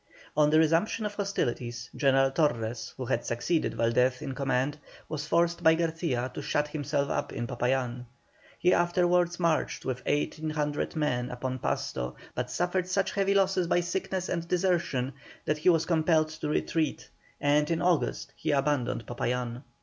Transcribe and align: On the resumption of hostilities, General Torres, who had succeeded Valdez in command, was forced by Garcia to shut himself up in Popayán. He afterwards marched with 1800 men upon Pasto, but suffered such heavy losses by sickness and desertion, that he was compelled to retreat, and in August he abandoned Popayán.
On 0.35 0.49
the 0.49 0.57
resumption 0.57 1.05
of 1.05 1.13
hostilities, 1.13 1.91
General 1.95 2.31
Torres, 2.31 2.95
who 2.97 3.05
had 3.05 3.23
succeeded 3.23 3.75
Valdez 3.75 4.19
in 4.23 4.33
command, 4.33 4.79
was 5.07 5.27
forced 5.27 5.61
by 5.61 5.75
Garcia 5.75 6.31
to 6.33 6.41
shut 6.41 6.69
himself 6.69 7.11
up 7.11 7.31
in 7.31 7.45
Popayán. 7.45 8.05
He 8.57 8.73
afterwards 8.73 9.39
marched 9.39 9.85
with 9.85 10.03
1800 10.07 10.95
men 10.95 11.29
upon 11.29 11.59
Pasto, 11.59 12.15
but 12.33 12.49
suffered 12.49 12.87
such 12.87 13.11
heavy 13.11 13.35
losses 13.35 13.67
by 13.67 13.81
sickness 13.81 14.27
and 14.27 14.47
desertion, 14.47 15.13
that 15.45 15.59
he 15.59 15.69
was 15.69 15.85
compelled 15.85 16.29
to 16.29 16.49
retreat, 16.49 17.07
and 17.39 17.69
in 17.69 17.79
August 17.79 18.33
he 18.35 18.49
abandoned 18.49 19.05
Popayán. 19.05 19.61